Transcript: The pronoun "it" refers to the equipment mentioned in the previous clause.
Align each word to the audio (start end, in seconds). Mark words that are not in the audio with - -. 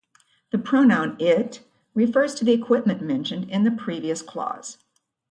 The 0.49 0.57
pronoun 0.57 1.15
"it" 1.19 1.59
refers 1.93 2.33
to 2.33 2.43
the 2.43 2.53
equipment 2.53 3.01
mentioned 3.03 3.47
in 3.51 3.61
the 3.65 3.69
previous 3.69 4.23
clause. 4.23 4.79